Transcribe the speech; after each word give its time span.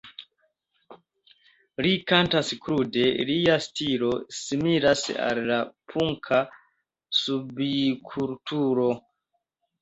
Li 1.85 1.91
kantas 2.11 2.49
krude, 2.67 3.03
lia 3.31 3.57
stilo 3.65 4.09
similas 4.39 5.05
al 5.27 5.43
la 5.51 5.59
punka 5.93 6.41
subkulturo. 7.21 8.89